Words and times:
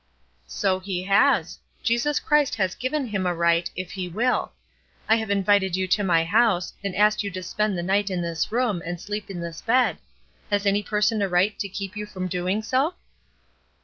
"So 0.47 0.79
he 0.79 1.03
has. 1.03 1.59
Jesus 1.83 2.19
Christ 2.19 2.55
has 2.55 2.73
given 2.73 3.05
him 3.05 3.27
a 3.27 3.35
right, 3.35 3.69
if 3.75 3.91
he 3.91 4.07
will. 4.09 4.51
I 5.07 5.17
have 5.17 5.29
invited 5.29 5.75
you 5.75 5.87
to 5.89 6.03
my 6.03 6.23
house, 6.23 6.73
and 6.83 6.95
asked 6.95 7.21
you 7.21 7.29
to 7.29 7.43
spend 7.43 7.77
the 7.77 7.83
night 7.83 8.09
in 8.09 8.23
this 8.23 8.51
room, 8.51 8.81
and 8.83 8.99
sleep 8.99 9.29
in 9.29 9.41
this 9.41 9.61
bed. 9.61 9.99
Has 10.49 10.65
any 10.65 10.81
person 10.81 11.21
a 11.21 11.29
right 11.29 11.53
to 11.59 11.69
keep 11.69 11.95
you 11.95 12.07
from 12.07 12.27
doing 12.27 12.63
so?" 12.63 12.95